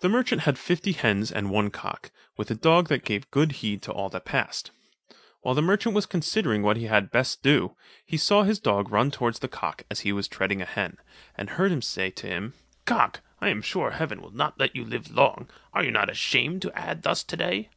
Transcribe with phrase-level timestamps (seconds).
[0.00, 3.82] The merchant had fifty hens and one cock, with a dog that gave good heed
[3.82, 4.72] to all that passed.
[5.42, 9.12] While the merchant was considering what he had best do, he saw his dog run
[9.12, 10.96] towards the cock as he was treading a hen,
[11.36, 12.54] and heard him say to him:
[12.84, 16.60] "Cock, I am sure heaven will not let you live long; are you not ashamed
[16.62, 17.70] to ad thus to day?"